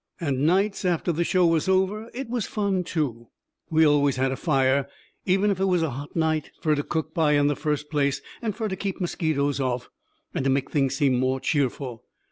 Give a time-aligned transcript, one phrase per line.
[0.19, 3.27] And nights after the show was over it was fun, too.
[3.69, 4.89] We always had a fire,
[5.27, 8.19] even if it was a hot night, fur to cook by in the first place,
[8.41, 9.91] and fur to keep mosquitoes off,
[10.33, 12.03] and to make things seem more cheerful.